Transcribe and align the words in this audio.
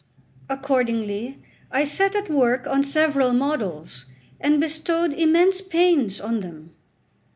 Accordingly 0.49 1.43
I 1.71 1.83
set 1.83 2.15
at 2.15 2.27
work 2.27 2.65
on 2.65 2.81
several 2.81 3.33
models, 3.33 4.05
and 4.39 4.59
bestowed 4.59 5.13
immense 5.13 5.61
pains 5.61 6.19
on 6.19 6.39
them. 6.39 6.71